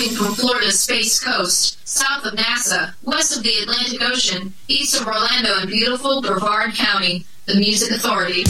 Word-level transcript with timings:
moving 0.00 0.16
from 0.16 0.34
Florida's 0.34 0.80
Space 0.80 1.22
Coast, 1.22 1.86
south 1.86 2.24
of 2.24 2.32
NASA, 2.32 2.94
west 3.04 3.36
of 3.36 3.42
the 3.42 3.52
Atlantic 3.62 4.00
Ocean, 4.00 4.54
east 4.66 4.98
of 4.98 5.06
Orlando 5.06 5.60
in 5.60 5.68
beautiful 5.68 6.22
Brevard 6.22 6.74
County, 6.74 7.26
the 7.44 7.56
Music 7.56 7.90
Authority. 7.90 8.44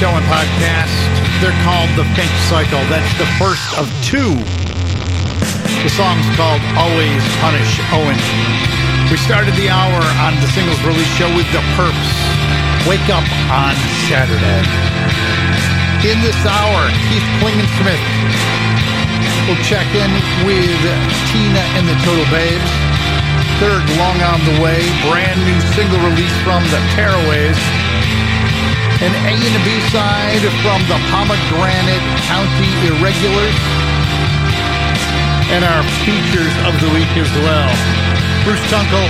Show 0.00 0.16
and 0.16 0.24
Podcast. 0.32 0.96
They're 1.44 1.60
called 1.60 1.92
The 1.92 2.08
Finch 2.16 2.32
Cycle. 2.48 2.80
That's 2.88 3.12
the 3.20 3.28
first 3.36 3.68
of 3.76 3.84
two. 4.00 4.32
The 5.84 5.92
song's 5.92 6.24
called 6.40 6.64
Always 6.72 7.20
Punish 7.44 7.68
Owen. 7.92 8.16
We 9.12 9.20
started 9.20 9.52
the 9.60 9.68
hour 9.68 10.00
on 10.24 10.40
the 10.40 10.48
singles 10.56 10.80
release 10.88 11.12
show 11.20 11.28
with 11.36 11.44
The 11.52 11.60
Perps. 11.76 12.08
Wake 12.88 13.04
Up 13.12 13.28
on 13.52 13.76
Saturday. 14.08 14.64
In 16.08 16.16
this 16.24 16.40
hour, 16.48 16.80
Keith 17.12 17.28
Klingensmith 17.44 18.00
will 19.52 19.60
check 19.68 19.84
in 19.92 20.08
with 20.48 20.80
Tina 21.28 21.60
and 21.76 21.84
the 21.84 21.98
Total 22.08 22.24
Babes. 22.32 22.72
Third 23.60 23.84
Lung 24.00 24.16
on 24.24 24.40
the 24.48 24.64
Way, 24.64 24.80
brand 25.12 25.36
new 25.44 25.60
single 25.76 26.00
release 26.08 26.32
from 26.40 26.64
the 26.72 26.80
Tearaways 26.96 27.79
an 29.00 29.16
A 29.16 29.32
and 29.32 29.56
a 29.56 29.62
B 29.64 29.80
side 29.88 30.44
from 30.60 30.80
the 30.84 31.00
Pomegranate 31.08 32.04
County 32.28 32.68
Irregulars, 32.84 33.56
and 35.56 35.64
our 35.64 35.80
features 36.04 36.52
of 36.68 36.76
the 36.84 36.90
week 36.92 37.08
as 37.16 37.32
well. 37.40 37.72
Bruce 38.44 38.60
Tunkel, 38.68 39.08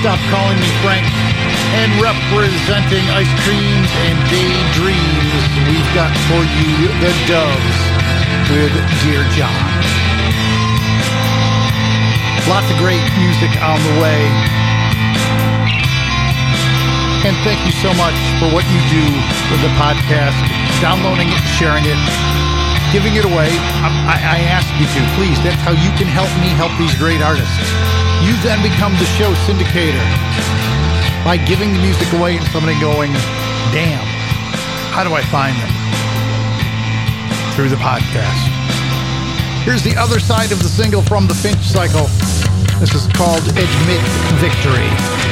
Stop 0.00 0.16
Calling 0.32 0.56
Me 0.56 0.70
Frank, 0.80 1.04
and 1.76 1.92
representing 2.00 3.04
Ice 3.12 3.28
Creams 3.44 3.90
and 4.08 4.16
Daydreams, 4.32 5.44
we've 5.68 5.92
got 5.92 6.12
for 6.32 6.40
you 6.40 6.72
the 7.04 7.12
Doves 7.28 7.78
with 8.48 8.72
Dear 9.04 9.28
John. 9.36 9.68
Lots 12.48 12.64
of 12.72 12.80
great 12.80 13.04
music 13.20 13.52
on 13.60 13.76
the 13.76 14.00
way. 14.00 14.61
And 17.22 17.38
thank 17.46 17.62
you 17.62 17.70
so 17.78 17.94
much 17.94 18.18
for 18.42 18.50
what 18.50 18.66
you 18.66 18.82
do 18.90 19.06
with 19.46 19.62
the 19.62 19.70
podcast, 19.78 20.34
downloading 20.82 21.30
it, 21.30 21.38
sharing 21.54 21.86
it, 21.86 21.94
giving 22.90 23.14
it 23.14 23.22
away. 23.22 23.46
Um, 23.86 23.94
I, 24.10 24.18
I, 24.18 24.38
ask 24.50 24.66
you 24.74 24.90
to, 24.90 25.00
please. 25.14 25.38
That's 25.46 25.62
how 25.62 25.70
you 25.70 25.94
can 25.94 26.10
help 26.10 26.26
me 26.42 26.50
help 26.58 26.74
these 26.82 26.90
great 26.98 27.22
artists. 27.22 27.54
You 28.26 28.34
then 28.42 28.58
become 28.58 28.90
the 28.98 29.06
show 29.14 29.30
syndicator 29.46 30.02
by 31.22 31.38
giving 31.38 31.70
the 31.70 31.78
music 31.78 32.10
away 32.18 32.42
and 32.42 32.46
somebody 32.50 32.74
going, 32.82 33.14
damn, 33.70 34.02
how 34.90 35.06
do 35.06 35.14
I 35.14 35.22
find 35.30 35.54
them? 35.54 35.70
Through 37.54 37.70
the 37.70 37.78
podcast. 37.78 38.50
Here's 39.62 39.86
the 39.86 39.94
other 39.94 40.18
side 40.18 40.50
of 40.50 40.58
the 40.58 40.68
single 40.68 41.02
from 41.02 41.30
the 41.30 41.38
Finch 41.38 41.62
cycle. 41.62 42.10
This 42.82 42.98
is 42.98 43.06
called 43.14 43.46
Admit 43.54 44.02
Victory. 44.42 45.31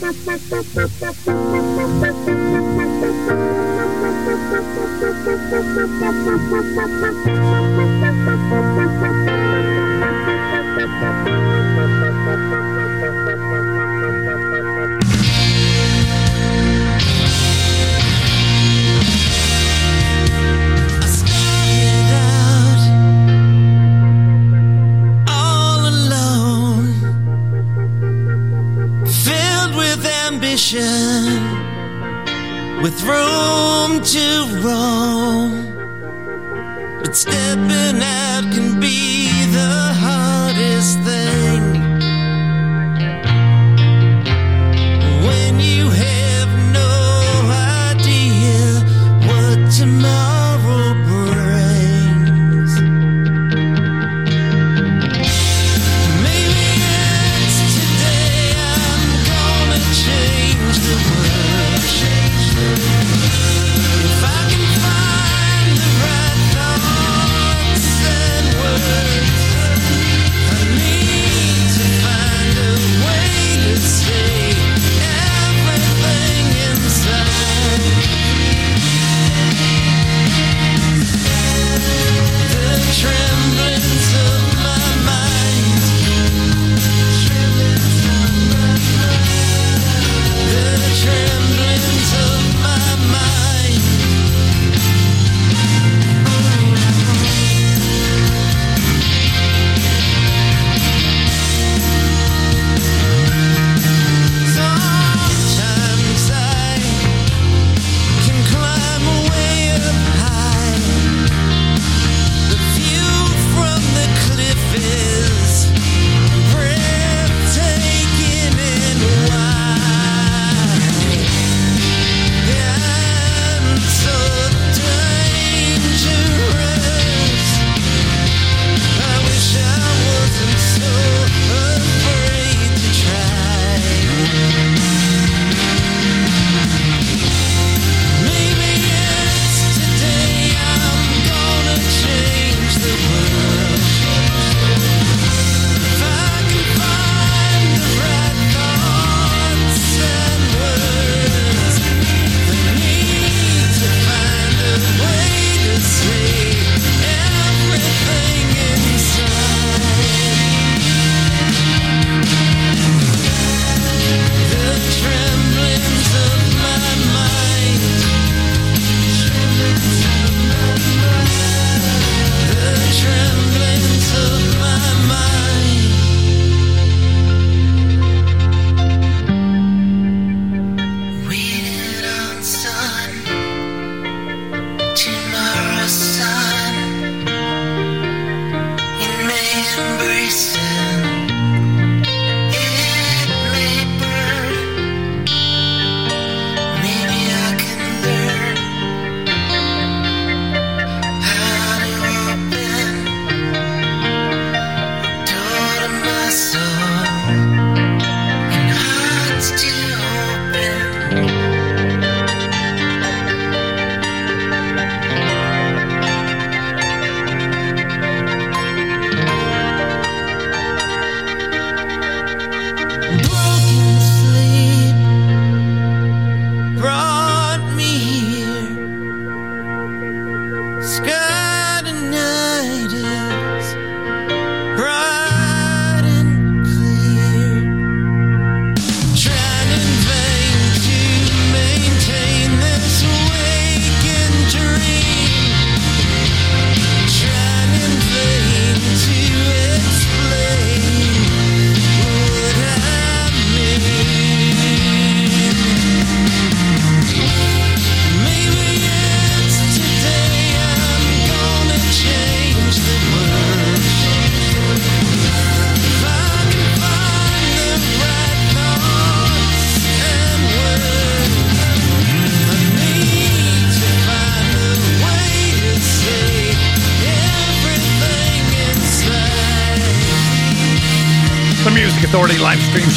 I 0.00 0.12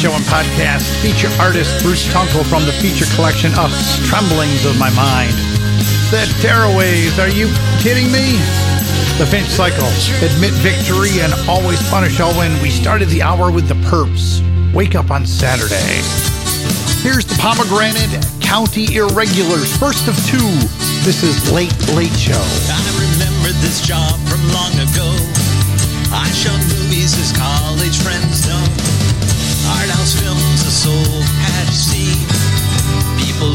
show 0.02 0.10
and 0.18 0.24
podcast. 0.24 0.82
Feature 0.98 1.30
artist 1.38 1.80
Bruce 1.80 2.02
Tunkel 2.10 2.42
from 2.50 2.66
the 2.66 2.74
feature 2.82 3.06
collection 3.14 3.52
Us 3.54 4.02
Tremblings 4.10 4.66
of 4.66 4.74
My 4.76 4.90
Mind. 4.98 5.30
The 6.10 6.26
Tearaways, 6.42 7.22
are 7.22 7.30
you 7.30 7.46
kidding 7.78 8.10
me? 8.10 8.34
The 9.22 9.26
Finch 9.30 9.46
Cycle, 9.46 9.86
Admit 10.26 10.50
Victory, 10.58 11.22
and 11.22 11.30
Always 11.48 11.78
Punish 11.88 12.18
Owen. 12.18 12.50
We 12.60 12.70
started 12.70 13.10
the 13.10 13.22
hour 13.22 13.52
with 13.52 13.68
the 13.68 13.78
Perps. 13.86 14.42
Wake 14.74 14.96
up 14.96 15.12
on 15.12 15.24
Saturday. 15.24 16.02
Here's 17.06 17.24
the 17.24 17.38
Pomegranate 17.38 18.10
County 18.42 18.96
Irregulars, 18.98 19.70
first 19.78 20.08
of 20.08 20.18
two. 20.26 20.50
This 21.06 21.22
is 21.22 21.52
Late 21.52 21.78
Late 21.94 22.18
Show. 22.18 22.42
I 22.42 22.82
remember 22.98 23.54
this 23.62 23.86
job 23.86 24.18
from 24.26 24.42
long 24.50 24.71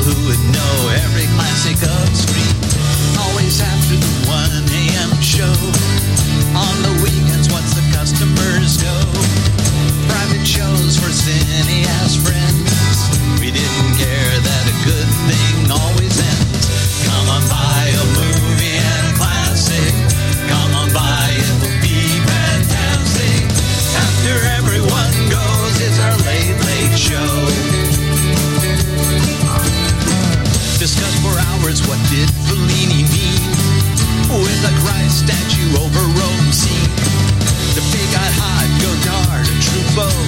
who 0.08 0.15
would 0.24 0.43
know 0.56 0.76
every 1.04 1.28
classic 1.36 1.76
of 1.84 2.08
street. 2.15 2.56
Always 3.20 3.60
after 3.60 4.00
the 4.00 4.13
1 4.32 4.63
a.m. 4.80 5.12
show. 5.20 5.52
On 6.56 6.76
the 6.88 6.96
for 31.81 31.93
what 31.93 32.01
did 32.09 32.29
Fellini 32.47 33.05
mean 33.13 33.43
with 34.33 34.61
a 34.65 34.73
Christ 34.81 35.25
statue 35.25 35.69
over 35.77 36.01
Rome 36.17 36.49
scene. 36.49 36.93
The 37.77 37.83
got 38.13 38.31
hot, 38.39 38.67
Godard, 38.81 39.45
Truffaut. 39.61 40.27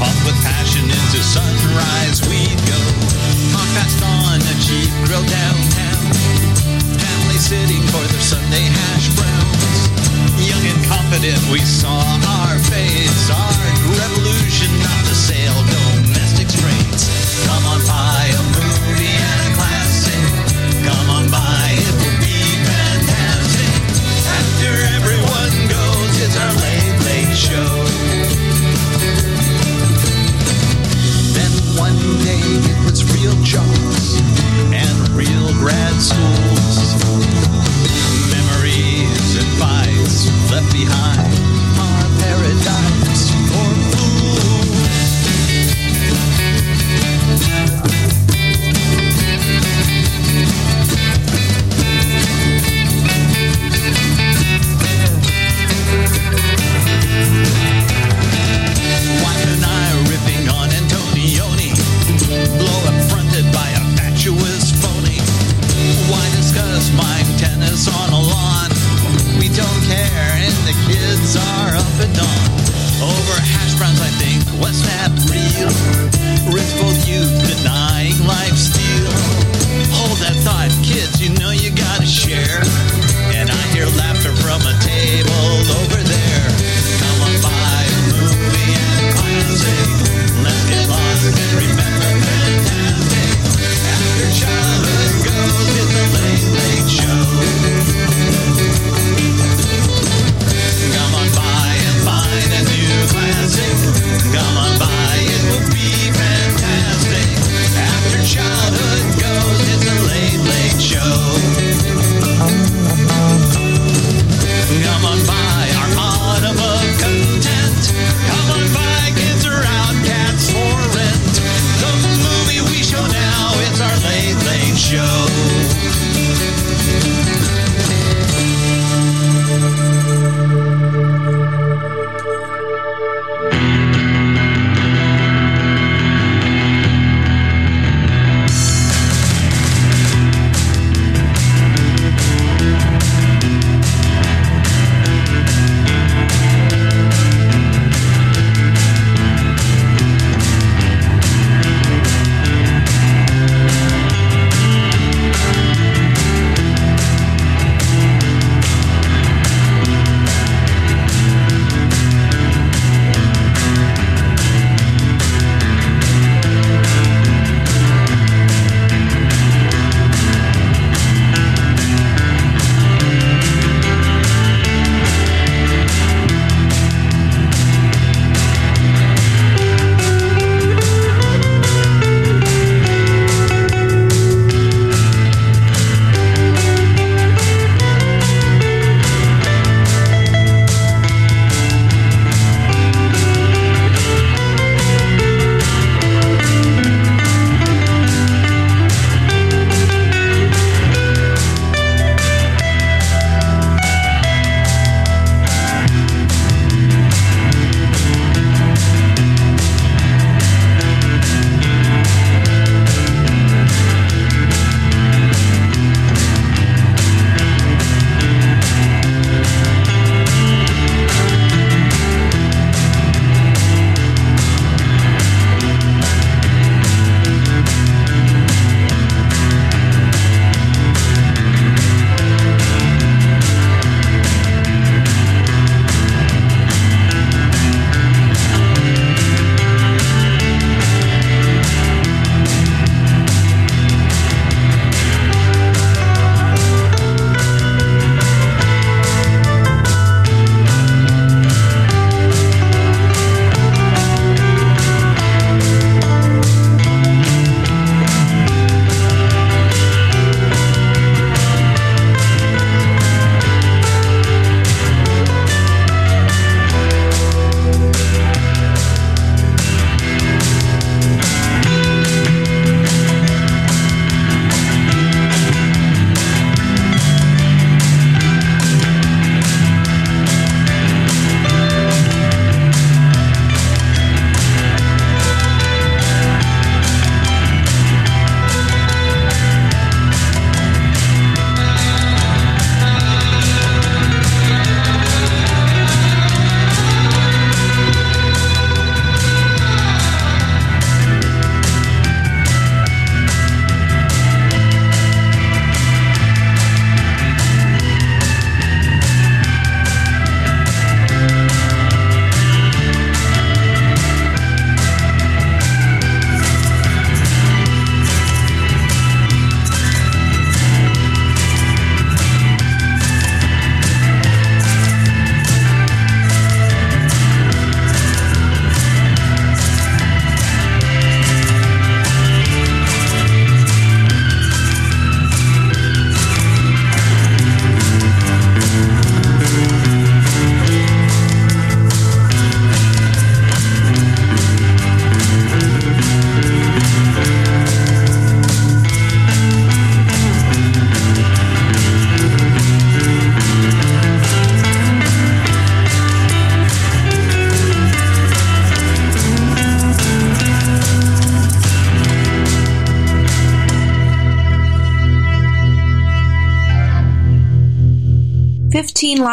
Pump 0.00 0.18
with 0.26 0.38
passion 0.42 0.82
into 0.88 1.20
sunrise 1.22 2.24
we'd 2.26 2.58
go. 2.66 2.80
Talk 3.54 3.68
fast 3.76 4.02
on 4.02 4.42
a 4.42 4.54
cheap 4.58 4.90
grill 5.06 5.22
downtown. 5.30 6.10
Family 6.98 7.38
sitting 7.38 7.82
for 7.94 8.02
their 8.10 8.24
Sunday 8.24 8.66
hash 8.66 9.14
browns. 9.14 9.78
Young 10.42 10.64
and 10.66 10.82
confident, 10.90 11.38
we 11.54 11.60
saw 11.62 12.02
our 12.42 12.58
face. 12.66 13.30
Our 13.30 13.52
revolution, 13.94 14.41
was 32.84 33.04
real 33.14 33.34
jobs 33.42 34.20
and 34.72 35.08
real 35.10 35.48
grad 35.58 36.00
schools. 36.00 36.94
Memories 38.30 39.36
and 39.36 39.48
fights 39.58 40.26
left 40.50 40.72
behind 40.72 41.41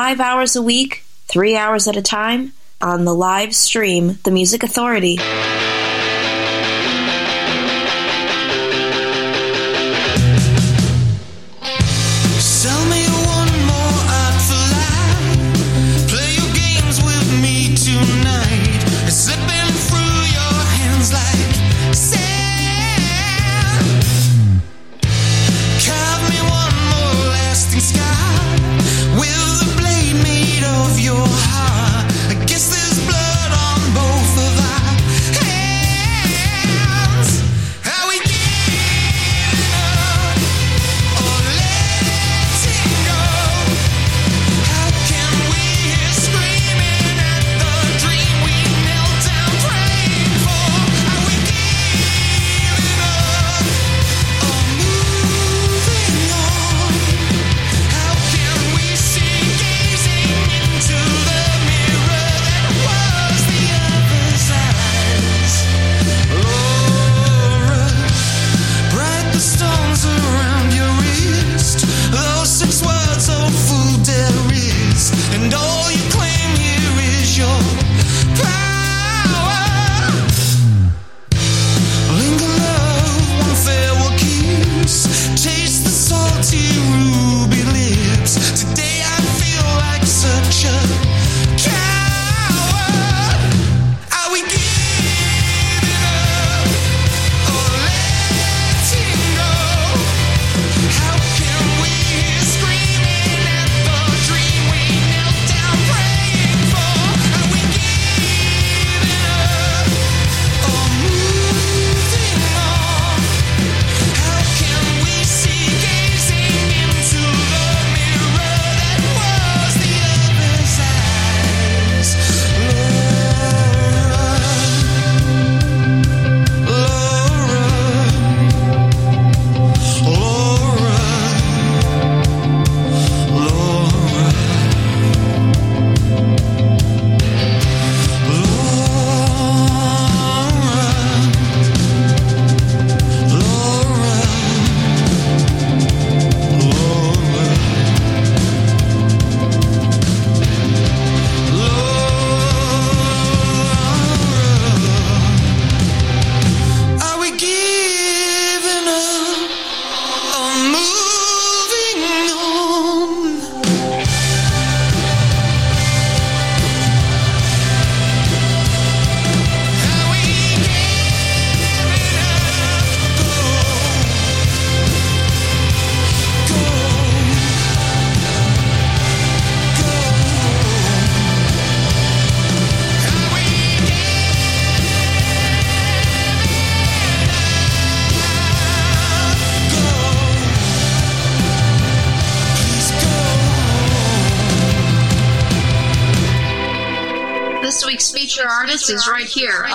five 0.10 0.20
hours 0.20 0.56
a 0.56 0.62
week, 0.64 1.04
three 1.28 1.56
hours 1.56 1.88
at 1.88 1.96
a 1.96 2.02
time, 2.02 2.52
on 2.82 3.06
the 3.06 3.14
live 3.14 3.54
stream, 3.54 4.18
The 4.24 4.32
Music 4.32 4.64
Authority. 4.64 5.20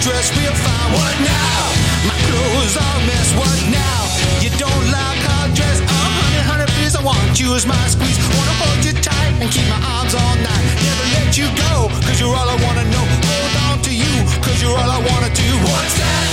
dress 0.00 0.32
real 0.36 0.56
fine. 0.56 0.88
What 0.96 1.14
now? 1.20 1.60
My 2.08 2.18
clothes 2.28 2.74
are 2.76 2.96
a 2.96 3.06
mess. 3.06 3.28
What 3.36 3.60
now? 3.68 4.00
You 4.40 4.50
don't 4.56 4.84
like 4.88 5.20
how 5.28 5.44
I 5.44 5.52
dress? 5.52 5.78
Oh, 5.84 5.92
honey, 5.92 6.42
honey, 6.48 6.66
please, 6.72 6.96
I 6.96 7.02
want 7.04 7.36
you 7.36 7.54
as 7.54 7.66
my 7.68 7.76
squeeze. 7.86 8.16
Wanna 8.32 8.56
hold 8.64 8.80
you 8.84 8.96
tight 8.96 9.36
and 9.40 9.48
keep 9.52 9.68
my 9.68 9.80
arms 10.00 10.16
all 10.16 10.36
night. 10.40 10.64
Never 10.80 11.06
let 11.20 11.36
you 11.36 11.46
go, 11.52 11.92
cause 12.08 12.16
you're 12.16 12.32
all 12.32 12.48
I 12.48 12.56
wanna 12.64 12.84
know. 12.88 13.04
Hold 13.28 13.54
on 13.68 13.76
to 13.84 13.92
you, 13.92 14.14
cause 14.40 14.58
you're 14.64 14.72
all 14.72 14.90
I 14.90 15.00
wanna 15.04 15.30
do. 15.36 15.48
What's 15.68 15.94
that? 16.00 16.24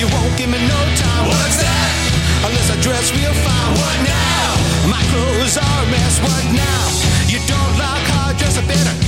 You 0.00 0.08
won't 0.08 0.32
give 0.40 0.48
me 0.48 0.60
no 0.64 0.80
time. 0.96 1.24
What's 1.28 1.60
that? 1.60 1.88
Unless 2.48 2.72
I 2.72 2.76
dress 2.80 3.12
real 3.12 3.36
fine. 3.44 3.70
What 3.76 3.96
now? 4.00 4.48
My 4.88 5.02
clothes 5.12 5.60
are 5.60 5.78
a 5.84 5.86
mess. 5.92 6.16
What 6.24 6.44
now? 6.56 6.84
You 7.28 7.38
don't 7.44 7.74
like 7.76 8.04
how 8.16 8.32
I 8.32 8.34
dress? 8.40 8.56
I 8.56 8.64
better 8.64 8.99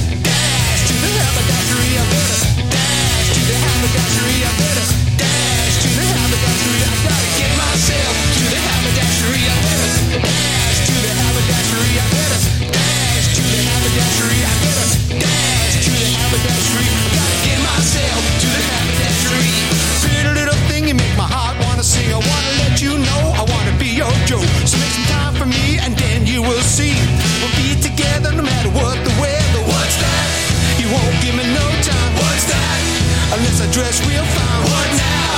dress 33.73 34.05
real 34.05 34.25
fine. 34.37 34.63
What 34.69 34.91
now? 35.01 35.37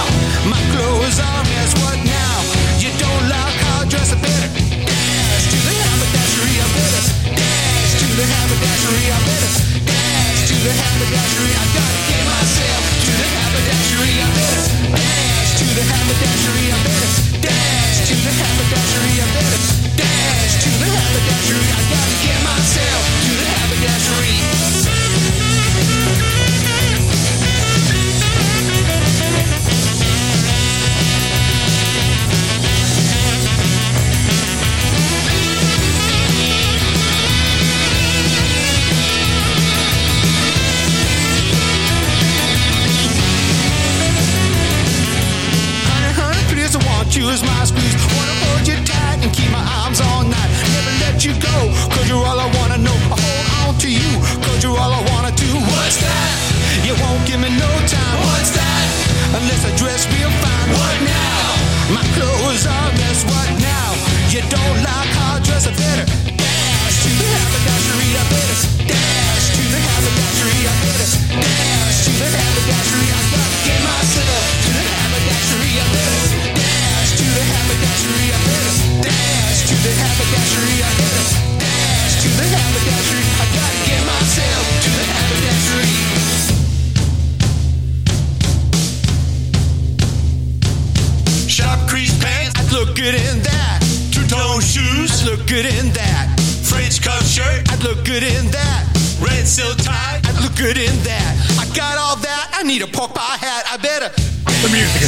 My 0.50 0.58
clothes 0.74 1.18
are 1.22 1.42
mess. 1.54 1.70
What 1.78 1.98
now? 2.02 2.36
You 2.82 2.90
don't 2.98 3.24
like 3.30 3.56
how 3.62 3.82
I 3.82 3.88
dress 3.88 4.10
I 4.10 4.18
better. 4.18 4.50
Dash 4.50 5.44
to 5.54 5.58
the 5.62 5.74
haberdashery, 5.78 6.54
I 6.58 6.66
better. 6.74 7.02
Dash 7.38 7.92
to 8.02 8.06
the 8.18 8.26
haberdashery, 8.26 9.06
I 9.06 9.18
better. 9.22 9.50
Dash 9.86 10.40
to 10.50 10.56
the 10.66 10.72
haberdashery, 10.74 11.52
I 11.54 11.64
gotta 11.78 12.00
get 12.10 12.24
myself 12.26 12.82
to 13.06 13.10
the 13.14 13.28
haberdashery, 13.38 14.12
I 14.18 14.26
better. 14.34 14.62
Dash 14.98 15.50
to 15.62 15.66
the 15.78 15.84
haberdashery, 15.94 16.66
I 16.74 16.78
better. 16.82 17.10
Dash 17.38 17.98
to 18.10 18.14
the 18.18 18.32
haberdashery, 18.34 19.14
I 19.14 19.26
better. 19.30 19.60
Dash 19.94 20.54
to 20.58 20.70
the 20.82 20.88
haberdashery, 20.90 21.68
I 21.70 21.80
gotta 21.86 22.16
get 22.26 22.38
myself. 22.42 23.23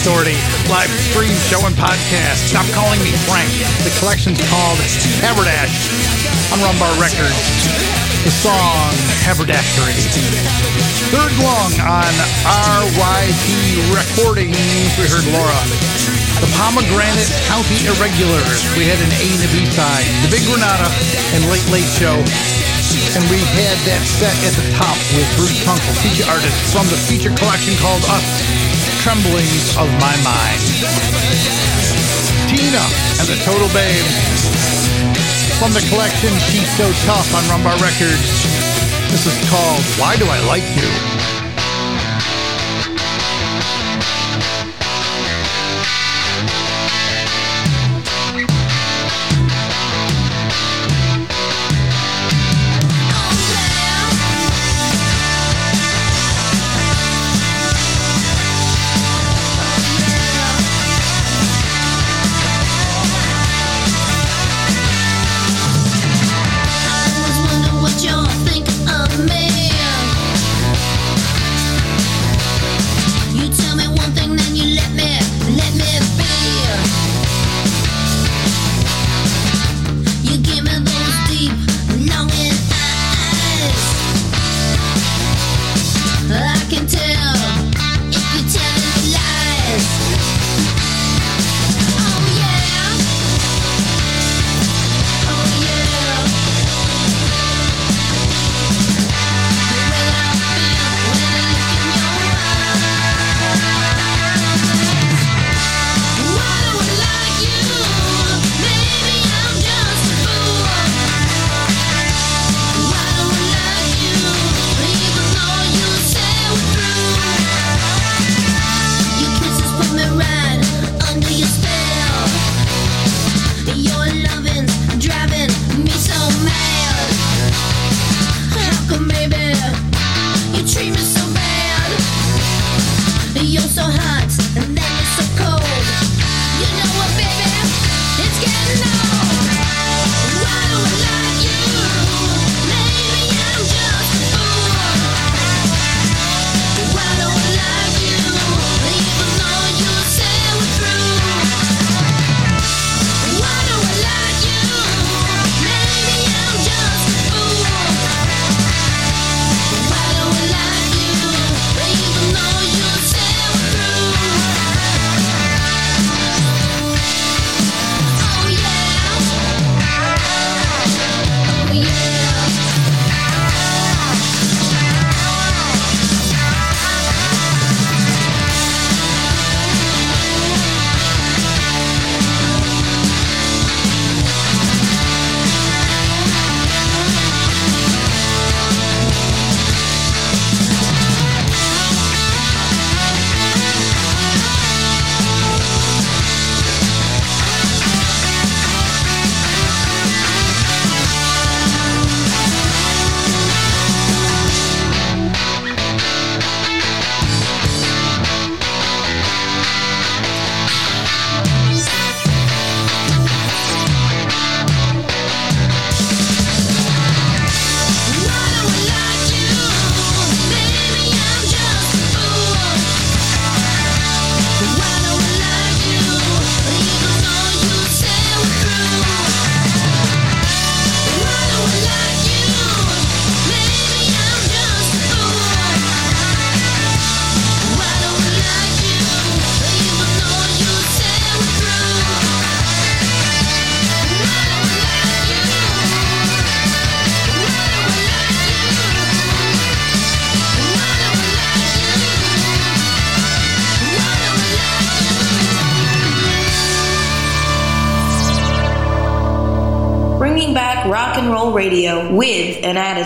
Authority 0.06 0.38
live 0.70 0.86
stream 1.10 1.34
show 1.50 1.58
and 1.66 1.74
podcast. 1.74 2.54
Stop 2.54 2.62
calling 2.70 3.02
me 3.02 3.10
Frank. 3.26 3.50
The 3.82 3.90
collection's 3.98 4.38
called 4.46 4.78
Haberdash 5.18 5.74
on 6.54 6.62
Rumbar 6.62 6.94
Records. 7.02 7.34
The 8.22 8.30
song 8.30 8.94
Haberdashery. 9.26 9.98
Third 11.10 11.34
Lung 11.42 11.74
on 11.82 12.14
RYP 12.46 13.82
Recordings. 13.90 14.54
We 14.94 15.10
heard 15.10 15.26
Laura. 15.34 15.58
The 16.38 16.54
Pomegranate 16.54 17.26
County 17.50 17.82
Irregulars. 17.90 18.62
We 18.78 18.86
had 18.86 19.02
an 19.02 19.10
A 19.10 19.26
and 19.26 19.42
a 19.42 19.50
B 19.50 19.66
side. 19.74 20.06
The 20.22 20.30
Big 20.30 20.46
Granada 20.46 20.86
and 21.34 21.42
Late 21.50 21.66
Late 21.74 21.90
Show. 21.98 22.14
And 23.18 23.26
we 23.26 23.42
had 23.58 23.74
that 23.90 24.02
set 24.06 24.36
at 24.46 24.54
the 24.54 24.66
top 24.78 24.94
with 25.18 25.26
Bruce 25.34 25.58
Tunkel, 25.66 25.94
feature 25.98 26.28
artist 26.30 26.54
from 26.70 26.86
the 26.94 26.98
feature 27.10 27.34
collection 27.34 27.74
called 27.82 28.04
Us, 28.12 28.28
Tremblings 29.06 29.70
of 29.78 29.86
My 30.02 30.16
Mind. 30.26 30.58
Tina 32.50 32.82
and 33.22 33.28
the 33.30 33.38
Total 33.44 33.68
Babe. 33.68 34.02
From 35.60 35.70
the 35.70 35.86
collection 35.88 36.30
She's 36.50 36.68
So 36.76 36.90
Tough 37.06 37.32
on 37.32 37.44
Rumbar 37.44 37.80
Records. 37.80 38.26
This 39.12 39.26
is 39.30 39.48
called 39.48 39.80
Why 40.00 40.16
Do 40.16 40.26
I 40.26 40.44
Like 40.48 40.64
You? 40.74 41.25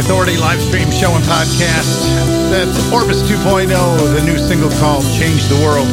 Authority 0.00 0.40
live 0.40 0.64
stream 0.64 0.88
show 0.88 1.12
and 1.12 1.22
podcast. 1.28 2.08
That's 2.48 2.80
Orbis 2.88 3.20
2.0, 3.20 3.68
the 3.68 4.24
new 4.24 4.40
single 4.40 4.72
called 4.80 5.04
Change 5.12 5.44
the 5.52 5.60
World. 5.60 5.86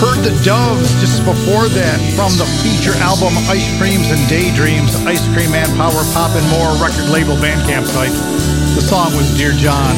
Heard 0.00 0.24
the 0.24 0.32
Doves 0.40 0.88
just 0.96 1.20
before 1.20 1.68
that 1.76 2.00
from 2.16 2.32
the 2.40 2.48
feature 2.64 2.96
album 3.04 3.36
Ice 3.52 3.68
Creams 3.76 4.08
and 4.08 4.18
Daydreams, 4.32 4.96
Ice 5.04 5.28
Cream 5.36 5.52
and 5.52 5.68
Power 5.76 6.00
Pop 6.16 6.32
and 6.32 6.46
More 6.48 6.72
record 6.80 7.12
label 7.12 7.36
Bandcamp 7.36 7.84
site. 7.84 8.16
The 8.72 8.82
song 8.82 9.12
was 9.12 9.28
Dear 9.36 9.52
John. 9.60 9.92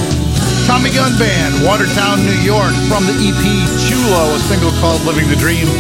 Tommy 0.67 0.91
Gun 0.91 1.15
Band, 1.15 1.63
Watertown, 1.63 2.19
New 2.27 2.41
York, 2.43 2.75
from 2.91 3.07
the 3.07 3.15
EP 3.15 3.45
Chulo, 3.79 4.35
a 4.35 4.41
single 4.43 4.75
called 4.83 5.07
Living 5.07 5.31
the 5.31 5.39
Dream. 5.39 5.71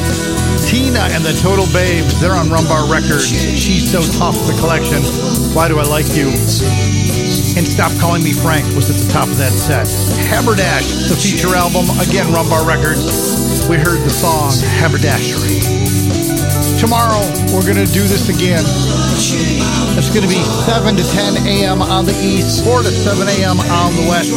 Tina 0.70 1.11
and 1.11 1.26
the 1.26 1.35
Total 1.43 1.66
Babes, 1.74 2.14
they're 2.22 2.39
on 2.39 2.47
Rumbar 2.47 2.87
Records. 2.87 3.26
She's 3.26 3.91
So 3.91 4.07
Tough, 4.22 4.39
the 4.47 4.55
collection. 4.62 5.03
Why 5.51 5.66
Do 5.66 5.82
I 5.82 5.85
Like 5.85 6.07
You? 6.14 6.30
And 7.57 7.62
Stop 7.62 7.94
Calling 8.00 8.24
Me 8.24 8.32
Frank 8.32 8.66
was 8.74 8.90
at 8.90 8.98
the 8.98 9.07
top 9.12 9.28
of 9.30 9.38
that 9.38 9.55
set. 9.55 9.86
Haberdash, 10.26 11.07
the 11.07 11.14
feature 11.14 11.55
album, 11.55 11.86
again 12.02 12.26
Rumbar 12.34 12.66
Records. 12.66 13.07
We 13.70 13.78
heard 13.78 14.02
the 14.02 14.11
song 14.11 14.50
Haberdashery. 14.82 15.62
Tomorrow, 16.82 17.22
we're 17.55 17.62
going 17.62 17.78
to 17.78 17.86
do 17.94 18.02
this 18.11 18.26
again. 18.28 18.66
It's 19.94 20.11
going 20.11 20.26
to 20.26 20.28
be 20.28 20.42
7 20.66 20.98
to 20.98 21.05
10 21.07 21.46
a.m. 21.46 21.80
on 21.80 22.05
the 22.05 22.16
east, 22.18 22.64
4 22.66 22.82
to 22.82 22.90
7 22.90 23.22
a.m. 23.38 23.61
on 23.61 23.94
the 23.94 24.07
west. 24.11 24.34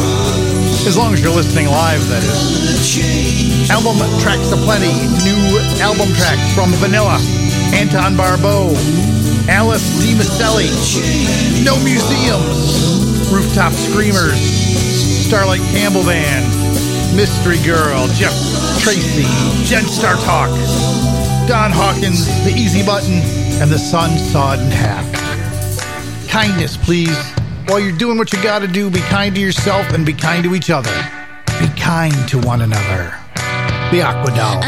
As 0.86 0.96
long 0.96 1.12
as 1.12 1.20
you're 1.20 1.34
listening 1.34 1.66
live, 1.66 2.00
that 2.08 2.22
is. 2.22 3.68
Album 3.68 3.98
tracks 4.22 4.54
aplenty. 4.54 4.94
New 5.26 5.58
album 5.82 6.08
tracks 6.14 6.54
from 6.54 6.70
Vanilla, 6.78 7.18
Anton 7.74 8.16
Barbeau, 8.16 8.72
Alice 9.50 9.98
Di 9.98 10.14
Maselli, 10.14 10.70
No 11.64 11.76
Museums, 11.84 13.07
Rooftop 13.30 13.72
Screamers, 13.72 14.40
Starlight 15.26 15.60
Campbell 15.72 16.02
Band, 16.04 16.46
Mystery 17.14 17.58
Girl, 17.64 18.08
Jeff 18.14 18.32
Tracy, 18.80 19.24
Jen 19.64 19.84
Star 19.84 20.14
Talk, 20.24 20.48
Don 21.46 21.70
Hawkins, 21.70 22.26
The 22.44 22.52
Easy 22.56 22.84
Button, 22.84 23.20
and 23.60 23.70
The 23.70 23.78
Sun 23.78 24.16
Sawed 24.16 24.58
in 24.60 24.70
Half. 24.70 25.06
Kindness, 26.28 26.76
please. 26.78 27.18
While 27.66 27.80
you're 27.80 27.96
doing 27.96 28.16
what 28.16 28.32
you 28.32 28.42
gotta 28.42 28.66
do, 28.66 28.90
be 28.90 29.00
kind 29.00 29.34
to 29.34 29.40
yourself 29.40 29.92
and 29.92 30.06
be 30.06 30.14
kind 30.14 30.42
to 30.44 30.54
each 30.54 30.70
other. 30.70 30.92
Be 31.60 31.68
kind 31.76 32.14
to 32.28 32.38
one 32.38 32.62
another. 32.62 33.14
The 33.90 34.02
Aqua 34.02 34.34
Dolls. 34.34 34.64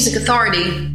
Music 0.00 0.22
Authority. 0.22 0.89